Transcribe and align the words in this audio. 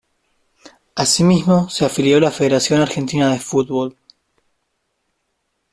Asimismo 0.95 1.69
se 1.69 1.85
afilió 1.85 2.17
a 2.17 2.21
la 2.21 2.31
Federación 2.31 2.81
Argentina 2.81 3.31
de 3.31 3.37
Football. 3.37 3.95